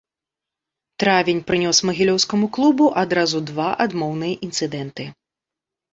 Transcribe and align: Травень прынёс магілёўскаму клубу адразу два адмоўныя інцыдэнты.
Травень 1.03 1.41
прынёс 1.51 1.81
магілёўскаму 1.89 2.49
клубу 2.59 2.85
адразу 3.05 3.45
два 3.53 3.69
адмоўныя 3.89 4.33
інцыдэнты. 4.49 5.03